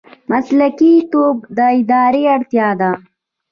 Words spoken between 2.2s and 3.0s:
اړتیا ده